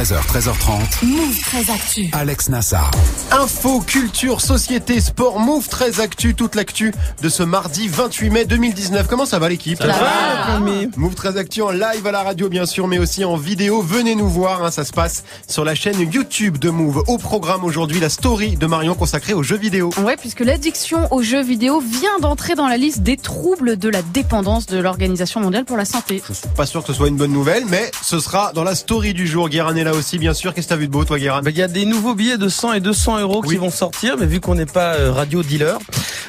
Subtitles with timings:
[0.00, 1.04] 13h, 13h30.
[1.04, 2.08] Move 13 Actu.
[2.12, 2.90] Alex Nassar.
[3.32, 9.06] Info, culture, société, sport, Move 13 Actu, toute l'actu de ce mardi 28 mai 2019.
[9.08, 10.58] Comment ça va l'équipe Ça va,
[10.96, 13.82] Move 13 Actu en live à la radio bien sûr, mais aussi en vidéo.
[13.82, 17.02] Venez nous voir, hein, ça se passe sur la chaîne YouTube de Move.
[17.06, 19.90] Au programme aujourd'hui, la story de Marion consacrée aux jeux vidéo.
[20.02, 24.00] Ouais, puisque l'addiction aux jeux vidéo vient d'entrer dans la liste des troubles de la
[24.00, 26.22] dépendance de l'Organisation mondiale pour la santé.
[26.26, 28.74] Je suis pas sûr que ce soit une bonne nouvelle, mais ce sera dans la
[28.74, 29.50] story du jour.
[29.50, 30.54] Guérin est là aussi, bien sûr.
[30.54, 31.42] Qu'est-ce que t'as vu de beau, toi, Guérin?
[31.42, 33.54] Bah, Il y a des nouveaux billets de 100 et 200 euros Oui.
[33.54, 35.78] qui vont sortir, mais vu qu'on n'est pas euh, radio dealer,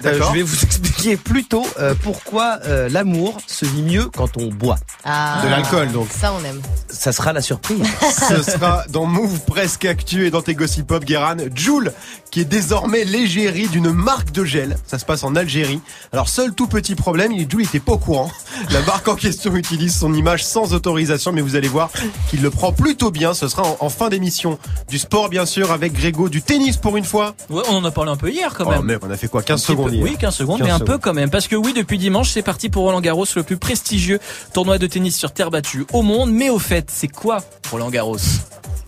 [0.05, 4.47] euh, je vais vous expliquer plutôt euh, pourquoi euh, l'amour se vit mieux quand on
[4.47, 4.77] boit.
[5.03, 6.07] Ah, De l'alcool, donc.
[6.11, 6.61] Ça, on aime.
[6.89, 7.83] Ça sera la surprise.
[8.29, 11.37] Ce sera dans Move Presque Actu et dans tes Gossip Pop, Guéran.
[11.55, 11.91] Joule,
[12.31, 14.77] qui est désormais l'égérie d'une marque de gel.
[14.87, 15.81] Ça se passe en Algérie.
[16.13, 18.31] Alors, seul tout petit problème, il Joule était pas au courant.
[18.71, 21.89] La marque en question utilise son image sans autorisation, mais vous allez voir
[22.29, 23.33] qu'il le prend plutôt bien.
[23.33, 24.57] Ce sera en, en fin d'émission.
[24.89, 26.29] Du sport, bien sûr, avec Grégo.
[26.29, 27.35] Du tennis pour une fois.
[27.49, 28.83] Ouais, on en a parlé un peu hier quand Oh, même.
[28.85, 30.67] mais on a fait quoi 15 Un petit peu- secondes hier Oui, 15 secondes, 15
[30.67, 31.29] mais un peu quand même.
[31.29, 34.19] Parce que oui, depuis dimanche, c'est parti pour Roland Garros, le plus prestigieux
[34.53, 36.31] tournoi de tennis sur terre battue au monde.
[36.31, 38.15] Mais au fait, c'est quoi Roland Garros?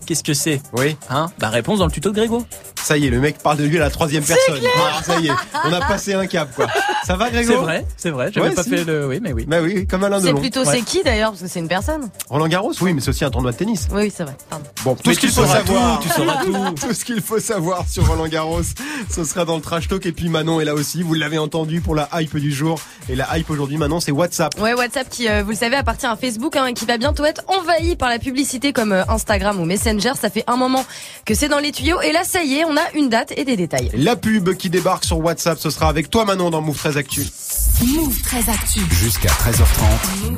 [0.06, 2.44] Qu'est-ce que c'est Oui, Hein Bah réponse dans le tuto de Grégo.
[2.76, 4.58] ça y est, le mec parle de lui à la troisième personne.
[4.76, 5.32] Ah, ça y est,
[5.64, 6.66] on a passé un cap, quoi.
[7.06, 8.30] Ça va, Grégo C'est vrai, c'est vrai.
[8.32, 8.70] J'avais Ouais, pas si.
[8.70, 9.06] fait le.
[9.06, 9.44] Oui, mais oui.
[9.46, 12.08] Bah oui, comme Alain C'est plutôt c'est qui d'ailleurs Parce que c'est une personne.
[12.28, 13.88] Roland Garros, oui, mais c'est aussi un tournoi de tennis.
[13.90, 14.36] Oui, oui, c'est vrai.
[14.50, 14.64] Pardon.
[14.84, 16.74] Bon, tout Mais ce qu'il faut savoir, tout, tu sauras tout.
[16.86, 18.62] tout ce qu'il faut savoir sur Roland Garros,
[19.10, 20.04] ce sera dans le trash talk.
[20.06, 21.02] Et puis Manon est là aussi.
[21.02, 22.80] Vous l'avez entendu pour la hype du jour.
[23.08, 24.58] Et la hype aujourd'hui, Manon, c'est WhatsApp.
[24.60, 27.42] Ouais, WhatsApp qui, euh, vous le savez, appartient à Facebook, hein, qui va bientôt être
[27.48, 29.93] envahi par la publicité comme euh, Instagram ou Messenger.
[30.00, 30.84] Ça fait un moment
[31.24, 32.00] que c'est dans les tuyaux.
[32.00, 33.90] Et là, ça y est, on a une date et des détails.
[33.94, 37.22] La pub qui débarque sur WhatsApp, ce sera avec toi, Manon, dans Move 13 Actu.
[37.68, 38.80] Move 13 Actu.
[38.92, 40.34] Jusqu'à 13h30.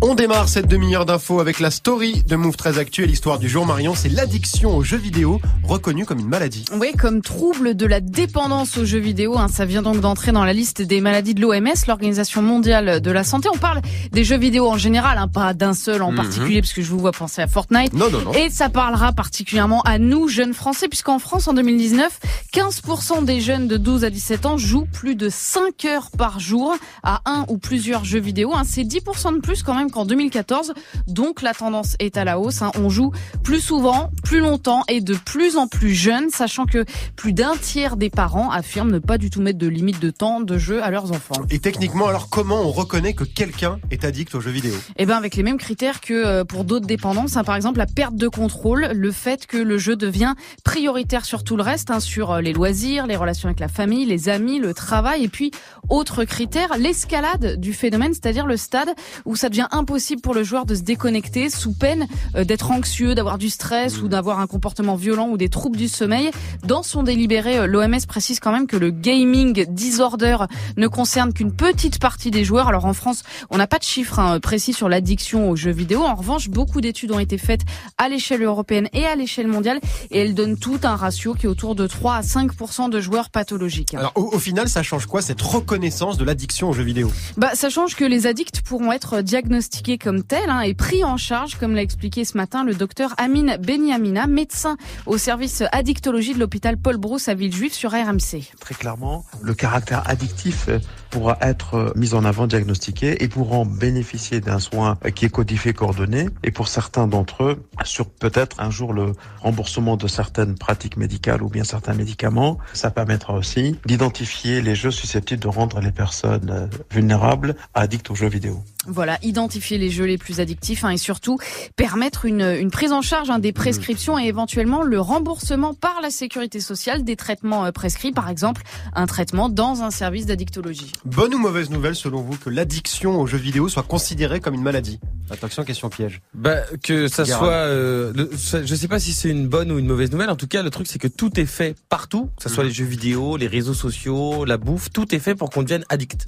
[0.00, 3.02] On démarre cette demi-heure d'infos avec la story de Move 13 Actu.
[3.02, 6.64] Et l'histoire du jour, Marion, c'est l'addiction aux jeux vidéo, reconnue comme une maladie.
[6.78, 10.44] Oui, comme trouble de la dépendance aux jeux vidéo, hein, ça vient donc d'entrer dans
[10.44, 13.48] la liste des maladies de l'OMS, l'Organisation mondiale de la santé.
[13.52, 13.80] On parle
[14.12, 16.16] des jeux vidéo en général, hein, pas d'un seul en Mhm.
[16.16, 17.92] particulier, parce que je vous vois penser à Fortnite.
[17.94, 18.32] Non, non, non.
[18.34, 22.18] Et ça parlera particulièrement à nous, jeunes Français, puisqu'en France, en 2019,
[22.52, 26.74] 15% des jeunes de 12 à 17 ans jouent plus de 5 heures par jour
[27.02, 28.52] à un ou plusieurs jeux vidéo.
[28.54, 28.62] hein.
[28.64, 30.72] C'est 10% de plus quand même qu'en 2014.
[31.06, 32.62] Donc la tendance est à la hausse.
[32.62, 32.70] hein.
[32.78, 36.84] On joue plus souvent, plus longtemps et de plus en plus jeunes, sachant que
[37.16, 40.40] plus d'un tiers des parents affirment ne pas du tout mettre de limite de temps
[40.40, 41.42] de jeu à leurs enfants.
[41.50, 44.74] Et techniquement, alors comment on reconnaît que quelqu'un est addict aux jeux vidéo?
[44.96, 47.44] Eh ben avec les mêmes critères que euh, pour d'autres dépendances, hein.
[47.44, 51.56] par exemple la perte de contrôle, le fait que le jeu devient prioritaire sur tout
[51.56, 55.24] le reste, sur euh, les loisirs, les relations avec la famille, les amis, le travail,
[55.24, 55.50] et puis
[55.98, 58.88] autre critère, l'escalade du phénomène, c'est-à-dire le stade
[59.24, 63.16] où ça devient impossible pour le joueur de se déconnecter sous peine euh, d'être anxieux,
[63.16, 66.30] d'avoir du stress ou d'avoir un comportement violent ou des troubles du sommeil.
[66.64, 70.36] Dans son délibéré, euh, l'OMS précise quand même que le gaming disorder
[70.76, 72.68] ne concerne qu'une petite partie des joueurs.
[72.68, 76.04] Alors en France, on n'a pas de chiffres hein, précis sur l'addiction aux jeux vidéo.
[76.04, 77.62] En revanche, beaucoup d'études ont été faites
[77.98, 79.80] à l'échelle européenne et à l'échelle mondiale
[80.12, 83.30] et elles donnent tout un ratio qui est autour de 3 à 5 de joueurs
[83.30, 83.94] pathologiques.
[83.94, 87.50] Alors au, au final, ça change quoi cette reconnaissance de l'addiction aux jeux vidéo Bah,
[87.54, 91.56] ça change que les addicts pourront être diagnostiqués comme tels hein, et pris en charge,
[91.56, 94.76] comme l'a expliqué ce matin le docteur Amine Beniamina, médecin
[95.06, 98.42] au service addictologie de l'hôpital Paul Brousse à Villejuif sur RMC.
[98.60, 100.78] Très clairement, le caractère addictif euh,
[101.10, 105.72] pourra être euh, mis en avant, diagnostiqué et pourront bénéficier d'un soin qui est codifié,
[105.72, 106.28] coordonné.
[106.44, 111.42] Et pour certains d'entre eux, sur peut-être un jour le remboursement de certaines pratiques médicales
[111.42, 116.50] ou bien certains médicaments, ça permettra aussi d'identifier les jeux susceptibles de rendre les personnes
[116.50, 118.62] euh, vulnérables addictes aux jeux vidéo.
[118.86, 121.38] Voilà, identifier les jeux les plus addictifs hein, et surtout
[121.76, 126.10] permettre une, une prise en charge hein, des prescriptions et éventuellement le remboursement par la
[126.10, 128.62] sécurité sociale des traitements euh, prescrits, par exemple
[128.94, 130.92] un traitement dans un service d'addictologie.
[131.04, 134.62] Bonne ou mauvaise nouvelle selon vous que l'addiction aux jeux vidéo soit considérée comme une
[134.62, 134.98] maladie?
[135.30, 136.20] Attention, question piège.
[136.34, 139.78] Bah, que ça soit, euh, le- ça- je sais pas si c'est une bonne ou
[139.78, 140.30] une mauvaise nouvelle.
[140.30, 142.68] En tout cas, le truc c'est que tout est fait partout, que ce soit Mhm.
[142.68, 146.26] les jeux vidéo, les réseaux sociaux, la bouffe, tout est fait pour qu'on devienne addict.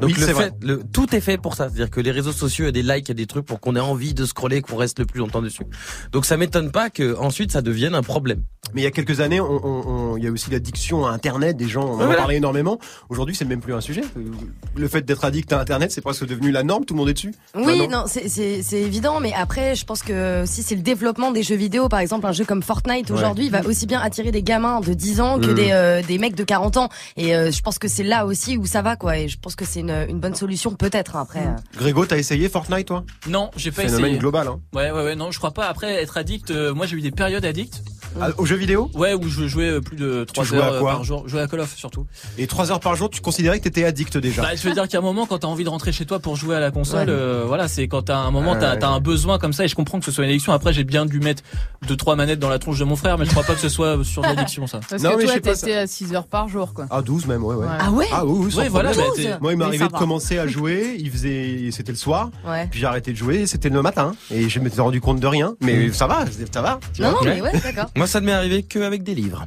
[0.00, 0.50] Donc Oui, le fait, vrai.
[0.62, 1.68] le, tout est fait pour ça.
[1.68, 3.46] C'est-à-dire que les réseaux sociaux, il y a des likes, il y a des trucs
[3.46, 5.62] pour qu'on ait envie de scroller, qu'on reste le plus longtemps dessus.
[6.12, 8.42] Donc ça m'étonne pas que ensuite ça devienne un problème.
[8.72, 11.10] Mais il y a quelques années, on, on- on- il y a aussi l'addiction à
[11.10, 11.56] Internet.
[11.56, 12.14] Des gens on en Voilà.
[12.16, 12.78] parlait énormément.
[13.08, 14.00] Aujourd'hui, c'est même plus un sujet.
[14.74, 16.84] Le fait d'être addict à Internet, c'est presque devenu la norme.
[16.84, 17.34] Tout le monde est dessus.
[17.54, 21.54] Oui, non, c'est- évident, mais après, je pense que si c'est le développement des jeux
[21.56, 24.94] vidéo, par exemple, un jeu comme Fortnite aujourd'hui, va aussi bien attirer des gamins de
[24.94, 25.54] 10 ans que Mm.
[25.54, 26.88] des, euh, des mecs de 40 ans.
[27.16, 29.18] Et euh, je pense que c'est là aussi où ça va, quoi.
[29.18, 31.46] Et je pense que c'est une, une bonne solution, peut-être, hein, après.
[31.46, 31.78] euh.
[31.78, 33.04] Grégo, t'as essayé Fortnite, toi?
[33.28, 34.18] Non, j'ai pas Phénomène essayé.
[34.18, 34.48] global.
[34.48, 34.60] Hein.
[34.74, 35.66] Ouais, ouais, ouais, non, je crois pas.
[35.68, 37.82] Après, être addict, euh, moi j'ai eu des périodes addictes.
[38.20, 38.90] Ah, aux jeux vidéo?
[38.94, 41.24] Ouais, où je jouais euh, plus de 3 jouais à heures euh, par jour.
[41.26, 42.06] Je jouais à Call of surtout.
[42.38, 44.42] Et trois heures par jour, tu considérais que t'étais addict déjà?
[44.42, 46.36] Bah, je veux dire qu'à un moment, quand t'as envie de rentrer chez toi pour
[46.36, 47.14] jouer à la console, Ouais.
[47.14, 49.74] euh, voilà, c'est quand t'as un moment, t'as t'as un besoin comme ça, et je
[49.74, 50.52] comprends que ce soit une addiction.
[50.52, 51.42] Après, j'ai bien dû mettre
[51.88, 53.68] deux trois manettes dans la tronche de mon frère, mais je crois pas que ce
[53.68, 54.80] soit sur l'addiction ça.
[54.88, 56.86] Parce Non, mais que je toi, sais pas, t'étais à 6 heures par jour, quoi.
[56.90, 57.66] Ah, 12 même, ouais, ouais.
[57.78, 58.06] Ah ouais?
[58.12, 59.02] Ah oui, oui, sans Ouais, voilà, bah,
[59.40, 60.96] Moi, il Mais m'arrivait de commencer à jouer.
[60.98, 62.30] Il faisait, c'était le soir.
[62.46, 62.66] Ouais.
[62.70, 63.46] Puis j'ai arrêté de jouer.
[63.46, 64.14] C'était le matin.
[64.30, 65.54] Et je m'étais rendu compte de rien.
[65.60, 66.78] Mais ça va, ça va.
[66.94, 67.20] tu Non, vois.
[67.20, 67.90] non, mais ouais, d'accord.
[68.04, 69.46] Moi ça ne m'est arrivé qu'avec des livres.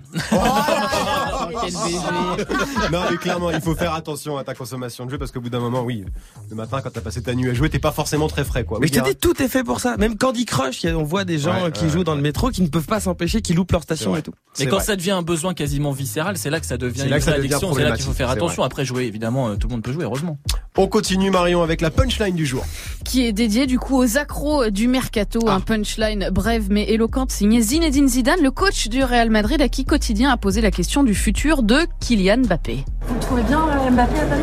[1.67, 2.91] Quel BG.
[2.91, 5.49] non, mais clairement, il faut faire attention à ta consommation de jeu parce qu'au bout
[5.49, 6.05] d'un moment, oui,
[6.49, 8.79] le matin, quand t'as passé ta nuit à jouer, t'es pas forcément très frais, quoi.
[8.81, 9.97] Mais je te dis, tout est fait pour ça.
[9.97, 12.61] Même Candy Crush, on voit des gens Ouais, qui ouais, jouent dans le métro qui
[12.61, 14.33] ne peuvent pas s'empêcher, qui loupent leur station et tout.
[14.59, 14.85] Mais quand vrai.
[14.85, 17.23] ça devient un besoin quasiment viscéral, c'est là que ça devient C'est une là que
[17.23, 17.73] ça vraie devient addiction.
[17.75, 18.63] C'est là qu'il faut faire attention.
[18.63, 20.37] Après jouer, évidemment, euh, tout le monde peut jouer, heureusement.
[20.77, 22.63] On continue, Marion, avec la punchline du jour.
[23.03, 25.53] qui est dédié du coup aux accros du mercato, Ah.
[25.55, 29.85] un punchline brève mais éloquente signé Zinedine Zidane, le coach du Real Madrid à qui
[29.85, 32.85] quotidien a posé la question du futur de Kylian Mbappé.
[33.07, 34.41] Vous trouvez bien euh, Mbappé à Paris?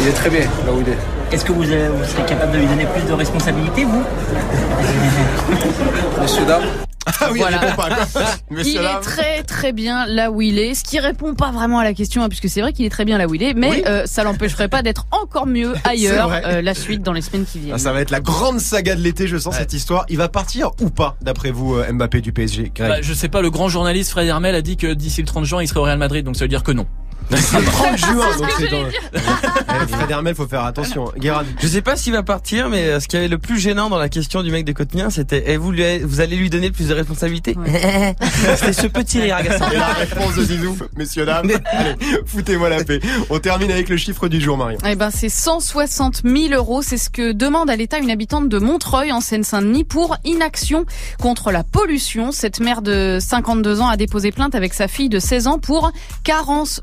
[0.00, 1.34] Il est très bien là où il est.
[1.34, 4.02] Est-ce que vous, euh, vous serez capable de lui donner plus de responsabilités, vous?
[6.20, 6.62] Messieurs, dames,
[7.20, 7.58] Ah oui, Voilà.
[7.62, 8.22] elle répond pas, quoi.
[8.64, 11.84] Il est très très bien là où il est, ce qui répond pas vraiment à
[11.84, 13.70] la question, hein, puisque c'est vrai qu'il est très bien là où il est, mais
[13.70, 13.82] Oui.
[13.86, 17.58] euh, ça l'empêcherait pas d'être encore mieux ailleurs euh, la suite dans les semaines qui
[17.60, 17.74] viennent.
[17.74, 20.04] Ah, ça va être la grande saga de l'été, je sens cette histoire.
[20.08, 22.88] Il va partir ou pas, d'après vous, euh, Mbappé du PSG Greg?
[22.90, 25.44] Bah, je sais pas, le grand journaliste Fred Hermel a dit que d'ici le 30
[25.44, 26.86] juin, il serait au Real Madrid, donc ça veut dire que non.
[27.30, 28.84] Le 30 juin, donc c'est dans...
[29.14, 31.10] Eh, Fred Hermel, faut faire attention.
[31.16, 33.88] Guérard, Je sais pas s'il va partir, mais euh, ce qui avait le plus gênant
[33.88, 36.70] dans la question du mec de Cotentin, c'était eh, vous, lui- vous allez lui donner
[36.70, 37.56] plus de responsabilités?
[38.56, 39.70] C'était ce petit rire agaçant.
[39.70, 41.50] et la réponse de Zizou, messieurs, dames.
[41.66, 41.94] Allez,
[42.26, 43.00] foutez-moi la paix.
[43.30, 44.78] On termine avec le chiffre du jour, Marion.
[44.86, 46.82] Eh ben, c'est 160 000 euros.
[46.82, 50.84] C'est ce que demande à l'État une habitante de Montreuil, en Seine-Saint-Denis, pour inaction
[51.20, 52.32] contre la pollution.
[52.32, 55.92] Cette mère de 52 ans a déposé plainte avec sa fille de 16 ans pour
[56.24, 56.80] carence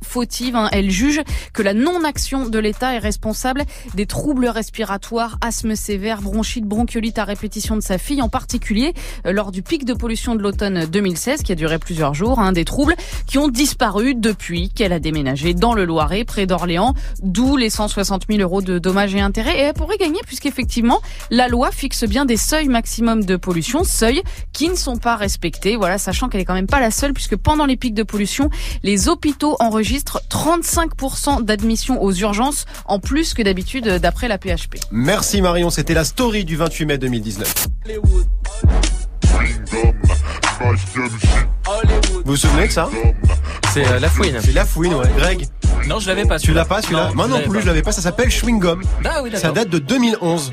[0.55, 0.69] hein.
[0.71, 1.21] Elle juge
[1.53, 3.63] que la non-action de l'État est responsable
[3.95, 8.93] des troubles respiratoires, asthme sévère, bronchite, bronchiolite à répétition de sa fille, en particulier
[9.25, 12.39] euh, lors du pic de pollution de l'automne 2016, qui a duré plusieurs jours.
[12.39, 12.51] hein.
[12.51, 12.95] des troubles
[13.27, 18.23] qui ont disparu depuis qu'elle a déménagé dans le Loiret, près d'Orléans, d'où les 160
[18.29, 19.57] 000 euros de dommages et intérêts.
[19.57, 24.21] Et elle pourrait gagner puisqu'effectivement, la loi fixe bien des seuils maximum de pollution, seuils
[24.53, 25.75] qui ne sont pas respectés.
[25.75, 28.49] Voilà, sachant qu'elle est quand même pas la seule puisque pendant les pics de pollution,
[28.83, 34.77] les hôpitaux enregistrent 35% d'admission aux urgences en plus que d'habitude d'après la PHP.
[34.91, 37.53] Merci Marion, c'était la story du 28 mai 2019.
[40.59, 42.89] Vous vous souvenez de ça
[43.73, 44.37] C'est euh, la fouine.
[44.41, 45.07] C'est la fouine, ouais.
[45.17, 45.47] Greg,
[45.87, 46.37] Non, je l'avais pas.
[46.39, 47.61] tu l'as pas celui-là Moi je non l'avais plus, pas.
[47.61, 47.91] je l'avais pas.
[47.91, 48.81] Ça s'appelle Chewing Gum.
[49.05, 50.51] Ah oui, Ça date de 2011.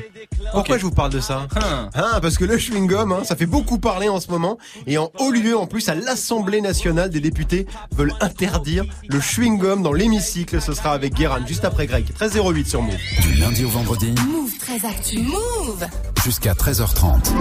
[0.53, 1.89] Pourquoi je vous parle de ça Hein.
[1.93, 4.57] Hein, parce que le chewing gum, hein, ça fait beaucoup parler en ce moment.
[4.85, 9.57] Et en haut lieu, en plus, à l'Assemblée nationale, des députés veulent interdire le chewing
[9.57, 10.61] gum dans l'hémicycle.
[10.61, 12.05] Ce sera avec Guérin, juste après Greg.
[12.05, 12.95] 1308 sur Move.
[13.21, 15.19] Du lundi au vendredi, Move très actu.
[15.19, 15.85] Move.
[16.23, 17.33] jusqu'à 13h30.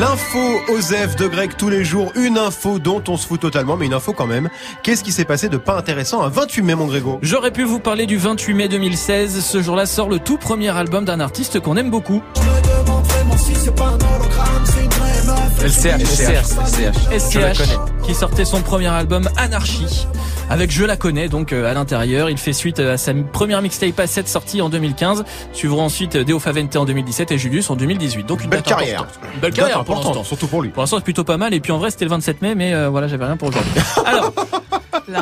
[0.00, 0.38] L'info
[0.88, 2.12] Osef de Greg tous les jours.
[2.14, 4.48] Une info dont on se fout totalement, mais une info quand même.
[4.82, 7.78] Qu'est-ce qui s'est passé de pas intéressant un 28 mai, mon Grégo J'aurais pu vous
[7.78, 9.44] parler du 28 mai 2016.
[9.44, 12.22] Ce jour-là sort le tout premier album d'un artiste qu'on aime beaucoup.
[15.62, 15.92] LCH,
[17.12, 18.06] LCH, connais.
[18.06, 20.06] qui sortait son premier album Anarchy.
[20.50, 22.30] Avec Je la connais, donc euh, à l'intérieur.
[22.30, 25.24] Il fait suite à sa première mixtape à 7 sortie en 2015.
[25.52, 28.24] Suivront ensuite euh, Deo Favente en 2017 et Julius en 2018.
[28.24, 29.06] Donc une Belle carrière.
[29.34, 30.24] Une Belle carrière pour l'instant.
[30.24, 30.70] surtout pour lui.
[30.70, 31.52] Pour l'instant, c'est plutôt pas mal.
[31.52, 33.72] Et puis en vrai, c'était le 27 mai, mais euh, voilà, j'avais rien pour aujourd'hui.
[34.06, 34.32] Alors,
[35.06, 35.16] Il y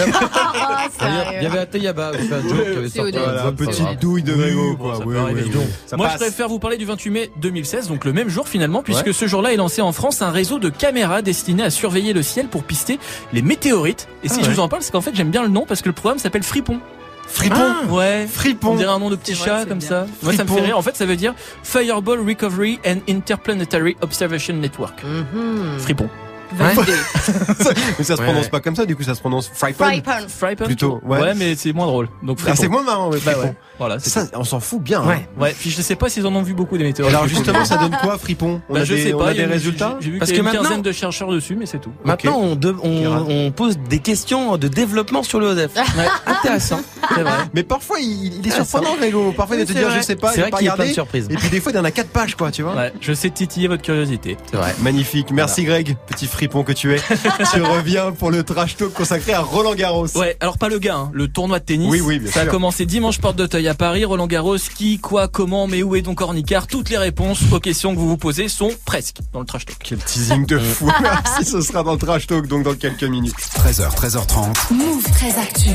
[0.00, 0.04] a-
[1.00, 4.98] Ah, il y avait joke qui avait Voilà, petite douille de Oui, Grégo, quoi.
[5.04, 5.42] Oui, oui,
[5.86, 6.14] ça moi, passe.
[6.14, 9.26] je préfère vous parler du 28 mai 2016, donc le même jour finalement, puisque ce
[9.26, 12.62] jour-là est lancé en France un réseau de caméras destiné à surveiller le ciel pour
[12.64, 12.98] pister
[13.32, 14.08] les météorites.
[14.22, 14.54] Et si Ah je ouais.
[14.54, 16.42] vous en parle, c'est qu'en fait, j'aime bien le nom parce que le programme s'appelle
[16.42, 16.78] Fripon.
[17.26, 17.56] Fripon
[17.90, 18.24] Ouais.
[18.26, 19.88] On Fripon dirait un nom de petit vrai, chat comme bien.
[19.88, 20.06] ça.
[20.22, 20.76] Moi, ça me fait rire.
[20.78, 25.02] En fait, ça veut dire Fireball Recovery and Interplanetary Observation Network.
[25.02, 25.78] Mhm.
[25.78, 26.08] Fripon.
[26.54, 26.92] Validé.
[27.98, 28.26] Mais ça se Ouais.
[28.26, 29.84] prononce pas comme ça, du coup ça se prononce Frypan.
[29.86, 30.28] Frypan.
[30.28, 31.20] Frypan Plutôt, ouais.
[31.20, 32.08] Ouais, mais c'est moins drôle.
[32.22, 33.54] Donc Ah, c'est moins marrant, ouais, Bah ouais.
[33.78, 35.02] Voilà, c'est Ça, on s'en fout bien.
[35.02, 35.08] hein.
[35.08, 35.56] Ouais, ouais.
[35.58, 37.08] Puis je sais pas s'ils en ont vu beaucoup des météores.
[37.10, 38.60] Alors justement, ça donne quoi, Fripon?
[38.68, 39.28] On bah, a je des, sais on pas.
[39.28, 39.96] a il y a des résultats?
[40.00, 41.80] J'ai vu Parce qu'il y a que une maintenant- quinzaine de chercheurs dessus, mais c'est
[41.80, 41.92] tout.
[42.04, 43.26] Maintenant, on, de- on, Kéran.
[43.28, 45.72] on pose des questions de développement sur le OSEF.
[46.26, 46.80] Intéressant.
[47.14, 47.32] C'est vrai.
[47.52, 49.32] Mais parfois, il, il est surprenant, Grégo.
[49.36, 50.92] Parfois, il va te dire, je sais pas, C'est vrai qu'il y a plein de
[50.92, 51.26] surprises.
[51.30, 52.74] Et puis des fois, il y en a 4 pages, quoi, tu vois.
[52.74, 54.36] Ouais, je sais titiller votre curiosité.
[54.50, 54.74] C'est vrai.
[54.80, 55.30] Magnifique.
[55.32, 56.98] Merci, Greg, petit fripon que tu es.
[57.52, 60.06] tu reviens pour le trash talk consacré à Roland Garros.
[60.16, 61.90] Ouais, alors pas le gars, hein, le tournoi de tennis.
[61.90, 62.48] Oui, oui, bien Ça sûr.
[62.48, 64.04] a commencé dimanche porte d'Auteuil à Paris.
[64.04, 67.94] Roland Garros, qui, quoi, comment, mais où est donc Ornicard Toutes les réponses aux questions
[67.94, 69.78] que vous vous posez sont presque dans le trash talk.
[69.82, 70.86] Quel teasing de fou.
[71.02, 73.34] Merci, ce sera dans le trash talk, donc dans quelques minutes.
[73.56, 74.72] 13h, 13h30.
[74.74, 75.70] Move très actu.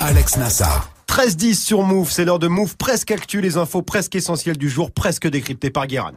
[0.00, 0.90] Alex Nassar.
[1.08, 4.90] 13-10 sur Move, c'est l'heure de Move presque actu, les infos presque essentielles du jour,
[4.90, 6.12] presque décryptées par Guérin.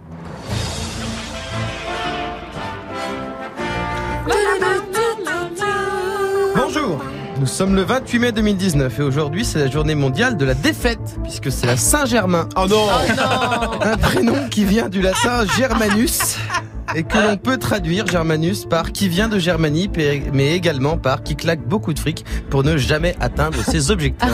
[7.46, 11.20] Nous sommes le 28 mai 2019 et aujourd'hui c'est la journée mondiale de la défaite
[11.22, 12.50] puisque c'est la Saint-Germain.
[12.58, 12.88] Oh non
[13.82, 16.38] Un prénom qui vient du latin Germanus
[16.96, 19.90] et que l'on peut traduire Germanus par qui vient de Germanie
[20.34, 24.30] mais également par qui claque beaucoup de fric pour ne jamais atteindre ses objectifs.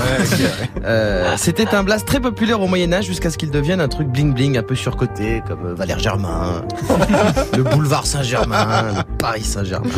[0.84, 4.08] Euh, C'était un blast très populaire au Moyen Âge jusqu'à ce qu'il devienne un truc
[4.08, 6.63] bling bling un peu surcoté comme euh, Valère Germain,
[7.55, 9.89] le boulevard Saint-Germain, le Paris Saint-Germain.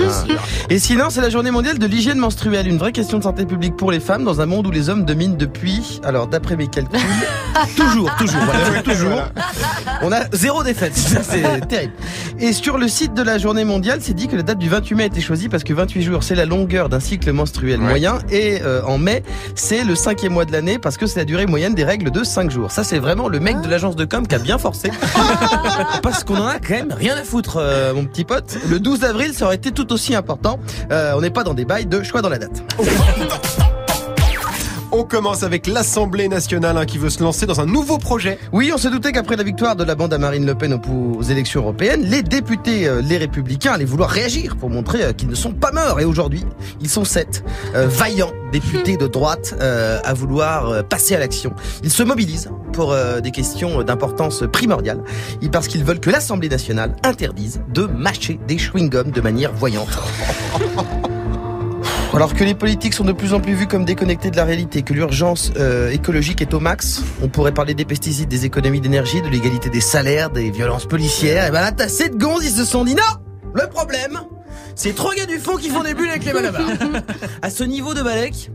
[0.69, 3.75] Et sinon, c'est la journée mondiale de l'hygiène menstruelle, une vraie question de santé publique
[3.75, 6.99] pour les femmes dans un monde où les hommes dominent depuis, alors d'après mes calculs,
[7.75, 9.21] toujours, toujours, voilà, toujours.
[10.01, 11.93] On a zéro défaite, c'est terrible.
[12.45, 14.95] Et sur le site de la journée mondiale, c'est dit que la date du 28
[14.95, 17.87] mai a été choisie parce que 28 jours, c'est la longueur d'un cycle menstruel Ouais.
[17.87, 19.23] moyen et euh, en mai,
[19.55, 22.21] c'est le cinquième mois de l'année parce que c'est la durée moyenne des règles de
[22.21, 22.69] 5 jours.
[22.69, 24.91] Ça, c'est vraiment le mec de l'agence de com qui a bien forcé.
[26.03, 28.57] parce qu'on en a quand même rien à foutre, euh, mon petit pote.
[28.69, 30.59] Le 12 avril, ça aurait été tout aussi important.
[30.91, 32.61] Euh, on n'est pas dans des bails de choix dans la date.
[34.95, 38.37] On commence avec l'Assemblée nationale hein, qui veut se lancer dans un nouveau projet.
[38.51, 41.23] Oui, on se doutait qu'après la victoire de la bande à Marine Le Pen aux,
[41.23, 45.33] élections européennes, les députés, euh, les républicains, allaient vouloir réagir pour montrer euh, qu'ils ne
[45.33, 45.99] sont pas morts.
[45.99, 46.45] Et aujourd'hui,
[46.79, 51.55] ils sont sept euh, vaillants députés de droite à vouloir passer à l'action.
[51.83, 55.01] Ils se mobilisent pour des questions d'importance primordiale,
[55.41, 59.89] et parce qu'ils veulent que l'Assemblée nationale interdise de mâcher des chewing-gums de manière voyante.
[62.13, 64.83] Alors que les politiques sont de plus en plus vus comme déconnectés de la réalité,
[64.83, 69.21] que l'urgence euh, écologique est au max, on pourrait parler des pesticides, des économies d'énergie,
[69.21, 71.47] de l'égalité des salaires, des violences policières.
[71.47, 73.01] Et ben là, t'as sept gonzes, ils se sont dit non
[73.55, 74.21] Le problème,
[74.75, 76.61] c'est trois gars du fond qui font des bulles avec les malabars.
[77.41, 78.51] à ce niveau de Balek,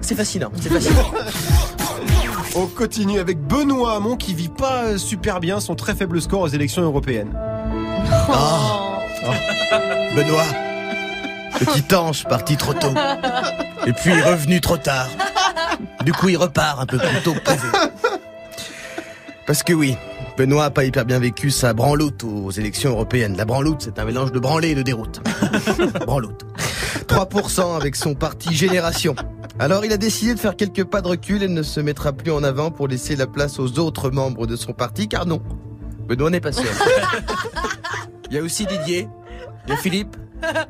[0.00, 1.04] c'est fascinant, c'est fascinant.
[2.54, 6.48] On continue avec Benoît Hamon qui vit pas super bien son très faible score aux
[6.48, 7.32] élections européennes.
[10.14, 10.44] Benoît,
[11.64, 12.94] petit ange parti trop tôt,
[13.86, 15.08] et puis revenu trop tard.
[16.04, 17.68] Du coup, il repart un peu plus tôt que prévu.
[19.46, 19.96] Parce que oui,
[20.36, 23.36] Benoît a pas hyper bien vécu sa branloute aux élections européennes.
[23.36, 25.20] La branloute, c'est un mélange de branlée et de déroute.
[26.06, 26.46] branloute.
[27.06, 29.14] 3% avec son parti Génération.
[29.58, 32.32] Alors il a décidé de faire quelques pas de recul et ne se mettra plus
[32.32, 35.42] en avant pour laisser la place aux autres membres de son parti, car non,
[36.08, 36.64] Benoît n'est pas seul.
[38.30, 39.08] Il y a aussi Didier,
[39.68, 40.16] a Philippe,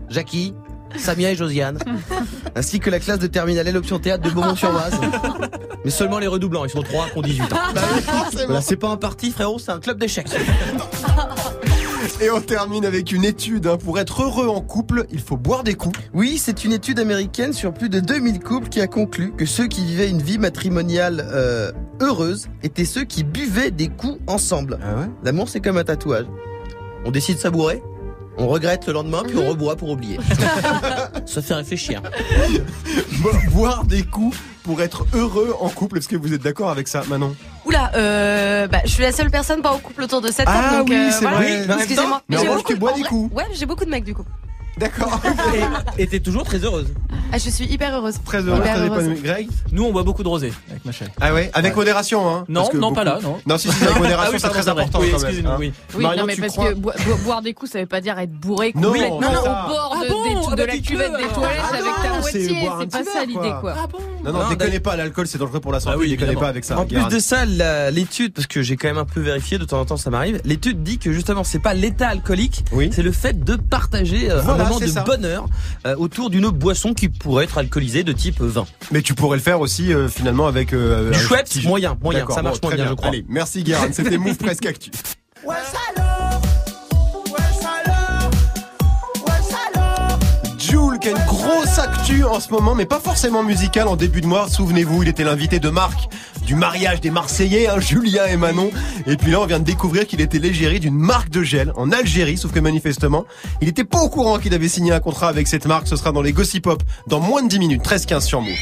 [0.09, 0.55] Jackie,
[0.97, 1.79] Samia et Josiane,
[2.57, 4.95] ainsi que la classe de terminale et l'option théâtre de Beaumont-sur-Oise.
[5.85, 7.57] Mais seulement les redoublants, ils sont trois qui ont 18 ans.
[8.47, 10.29] Voilà, c'est pas un parti, frérot, c'est un club d'échecs.
[12.21, 13.67] Et on termine avec une étude.
[13.67, 13.77] hein.
[13.79, 15.99] Pour être heureux en couple, il faut boire des coups.
[16.15, 19.67] Oui, c'est une étude américaine sur plus de 2000 couples qui a conclu que ceux
[19.67, 24.79] qui vivaient une vie matrimoniale euh, heureuse étaient ceux qui buvaient des coups ensemble.
[24.83, 25.07] Ah ouais?
[25.25, 26.27] L'amour, c'est comme un tatouage.
[27.05, 27.83] On décide de savourer,
[28.39, 30.19] on regrette le lendemain, puis on reboit pour oublier.
[31.27, 32.03] Ça fait réfléchir.
[33.21, 35.99] Bo- Boire des coups pour être heureux en couple.
[35.99, 37.35] Est-ce que vous êtes d'accord avec ça, Manon?
[37.65, 40.59] Oula, euh, bah, je suis la seule personne pas en couple autour de cette table.
[40.71, 41.37] Ah donc, oui, euh, c'est voilà.
[41.39, 41.61] vrai.
[41.61, 42.23] Oui, mais Excusez-moi.
[42.29, 43.35] mais en j'ai revanche, beaucoup tu bois des coups.
[43.35, 44.25] Ouais, j'ai beaucoup de mecs du coup.
[44.79, 45.21] D'accord.
[45.99, 46.89] Et t'es toujours très heureuse.
[47.33, 48.17] Ah, je suis hyper heureuse.
[48.25, 49.05] Très Hyper heureuse.
[49.07, 49.21] épanoui.
[49.23, 51.11] Greg Nous, on boit beaucoup de rosé avec ma chérie.
[51.21, 53.39] Ah ouais Avec modération, hein Non, Parce que non, pas là, non.
[53.47, 54.83] Non, si, si, avec modération, Ah oui, c'est pardon, très vrai.
[54.83, 55.27] important Oui, quand même.
[55.27, 55.57] excusez-nous, hein.
[55.59, 55.73] oui.
[55.95, 57.87] Oui, Marion, non, mais tu parce crois que boi- boi- boire des coups, ça veut
[57.87, 59.67] pas dire être bourré Non, complètement non, au ça.
[59.69, 61.33] bord de, Ah bon des- de Ah bah la cuvette des alors.
[61.33, 62.61] toilettes Ah avec non, ta c'est moitié.
[62.61, 63.61] boire un C'est pas petit ça verre, l'idée, quoi.
[63.61, 63.75] quoi.
[63.79, 65.99] Ah bon Non, non, Non, déconnez d'ailleurs- pas, l'alcool c'est dangereux pour la santé, Ah
[65.99, 66.41] oui, déconnez évidemment.
[66.41, 66.79] pas avec ça.
[66.79, 69.65] En plus de ça, la- l'étude, parce que j'ai quand même un peu vérifié, de
[69.65, 72.91] temps en temps ça m'arrive, l'étude dit que justement c'est pas l'état alcoolique, Oui.
[72.93, 75.03] c'est le fait de partager euh, Voilà, un moment c'est de ça.
[75.03, 75.47] bonheur
[75.87, 78.67] euh, autour d'une boisson qui pourrait être alcoolisée de type vin.
[78.91, 81.97] Mais tu pourrais le faire aussi euh, finalement avec euh, Du un Schweppes, petit- moyen,
[82.03, 83.09] moyen, ça marche bon, moins très bien, je crois.
[83.09, 84.91] Allez, merci Guérin, c'était Move Presque Actu.
[91.79, 94.49] Actu en ce moment, mais pas forcément musical en début de mois.
[94.49, 96.09] Souvenez-vous, il était l'invité de Marc
[96.45, 98.71] du mariage des Marseillais, hein, Julien et Manon.
[99.07, 101.91] Et puis là, on vient de découvrir qu'il était l'égérie d'une marque de gel en
[101.93, 103.25] Algérie, sauf que manifestement,
[103.61, 105.87] il était pas au courant qu'il avait signé un contrat avec cette marque.
[105.89, 108.53] Ce sera dans les Gossip Pop dans moins de 10 minutes, 13-15 sur Move.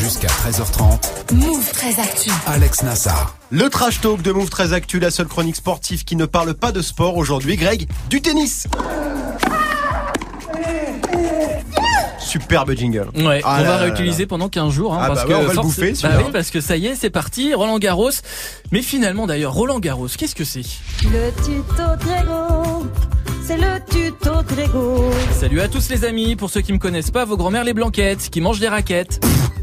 [0.00, 2.30] Jusqu'à 13h30, Move très actu.
[2.46, 3.36] Alex Nassar.
[3.50, 6.72] Le trash talk de Move très actu, la seule chronique sportive qui ne parle pas
[6.72, 7.56] de sport aujourd'hui.
[7.56, 8.66] Greg, du tennis.
[12.28, 13.08] Superbe jingle.
[13.16, 14.94] Ouais, Ah on là va là réutiliser pendant 15 jours.
[14.94, 16.86] Hein, Ah parce bah que on va le bouffer, bah oui, parce que ça y
[16.86, 17.54] est, c'est parti.
[17.54, 18.10] Roland Garros.
[18.70, 20.62] Mais finalement, d'ailleurs, Roland Garros, qu'est-ce que c'est?
[21.04, 22.86] Le tuto Grégo,
[23.44, 25.10] c'est le tuto Grégo.
[25.32, 26.36] Salut à tous les amis.
[26.36, 29.20] Pour ceux qui me connaissent pas, vos grand-mères les blanquettes, qui mangent des raquettes.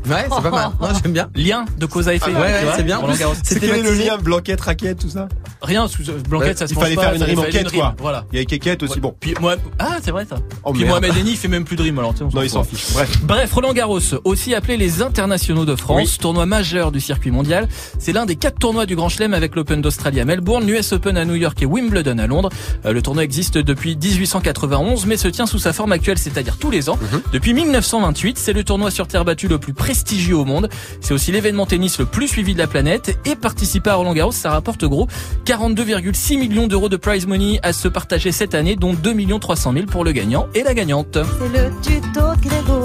[0.08, 0.70] Ouais, c'est pas mal.
[0.82, 1.30] Non, j'aime bien.
[1.36, 2.32] Lien de cause à effet.
[2.36, 3.00] Ah ouais, tu vois, c'est bien.
[3.44, 5.28] C'est quel est le lien Blanquette, raquette, tout ça
[5.62, 7.96] Rien, sous- blanquette, ça se Il fallait faire une rime en fallait quête, une quoi.
[8.00, 8.26] Voilà.
[8.32, 9.16] Il y a Keket aussi, bon.
[9.20, 10.36] Puis moi, ah c'est vrai ça.
[10.64, 11.02] Oh, Puis merde.
[11.02, 12.12] Mohamed Eni il fait même plus de rime alors.
[12.14, 12.78] tu sais, on Non, il s'en fout.
[12.78, 12.94] fiche.
[12.94, 13.22] Bref.
[13.24, 17.68] Bref, Roland Garros, aussi appelé les internationaux de France, tournoi majeur du circuit mondial.
[18.00, 21.18] C'est l'un des quatre tournois du Grand Chelem avec l'Open d'Australie à Melbourne, l'US Open
[21.18, 22.50] à New York et Wimbledon à Londres.
[22.86, 26.70] Euh, le tournoi existe depuis 1891, mais se tient sous sa forme actuelle, c'est-à-dire tous
[26.70, 26.98] les ans.
[27.12, 27.22] Mhm.
[27.34, 30.68] Depuis 1928, c'est le tournoi sur terre battue le plus prestigieux au monde.
[31.00, 33.18] C'est aussi l'événement tennis le plus suivi de la planète.
[33.24, 35.08] Et participer à Roland Garros, ça rapporte gros
[35.46, 39.86] 42,6 millions d'euros de prize money à se partager cette année, dont 2 300 000
[39.86, 41.18] pour le gagnant et la gagnante.
[41.40, 42.85] C'est le tuto Grégo.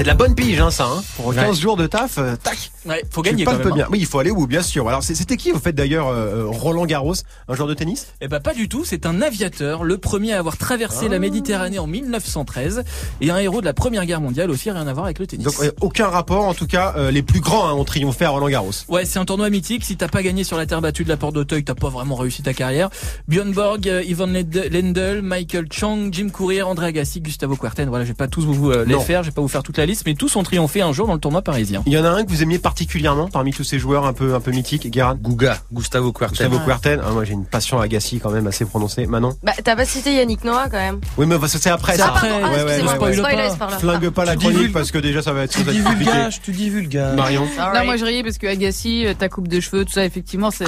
[0.00, 0.86] C'est de la bonne pige, hein, ça.
[0.86, 1.02] Hein.
[1.16, 1.34] Pour Ouais.
[1.36, 2.70] 15 jours de taf, euh, tac.
[2.86, 3.60] Ouais, faut gagner quand même.
[3.60, 3.84] peu bien.
[3.84, 3.88] hein.
[3.92, 4.88] Oui, il faut aller bout, bien sûr.
[4.88, 7.12] Alors, c'était qui, au fait, d'ailleurs, euh, Roland Garros
[7.48, 8.06] Un joueur de tennis?
[8.22, 11.78] Eh ben pas du tout, c'est un aviateur, le premier à avoir traversé la Méditerranée
[11.78, 12.82] en 1913
[13.20, 15.44] et un héros de la Première Guerre mondiale aussi, rien à voir avec le tennis.
[15.44, 16.46] Donc, euh, aucun rapport.
[16.46, 18.70] En tout cas, euh, les plus grands hein, ont triomphé à Roland Garros.
[18.88, 19.84] Ouais, c'est un tournoi mythique.
[19.84, 22.14] Si t'as pas gagné sur la terre battue de la Porte d'Auteuil, t'as pas vraiment
[22.16, 22.88] réussi ta carrière.
[23.28, 27.90] Björn Borg, euh, Ivan Lend- Lendl, Michael Chang, Jim Courier, André Agassi, Gustavo Kuerten.
[27.90, 29.00] Voilà, je vais pas tous vous euh, les Non.
[29.00, 31.06] faire, je vais pas vous faire toute la liste, mais tous ont triomphé un jour
[31.06, 31.82] dans le tournoi parisien.
[31.86, 34.34] Il y en a un que vous aimiez particulièrement parmi tous ces joueurs un peu,
[34.34, 36.36] un peu mythiques, Guérin Gouga, Gustavo Kuerten.
[36.48, 37.00] Gustavo Kuerten.
[37.06, 39.06] Ah, moi, j'ai une passion à Agassi quand même assez prononcée.
[39.06, 41.00] Manon Bah, t'as pas cité Yannick Noah quand même.
[41.16, 42.08] Oui, mais c'est après C'est ça.
[42.08, 42.28] après.
[42.30, 43.22] ah, Ouais, ouais, ouais, spoil
[43.58, 43.68] pas.
[43.78, 45.82] Flingue pas la Tu chronique parce que déjà ça va être Tu compliqué.
[45.82, 47.16] divulgages, tu divulgages.
[47.16, 50.04] Marion Non, moi je riais parce que Agassi, euh, ta coupe de cheveux, tout ça,
[50.04, 50.64] effectivement, ça,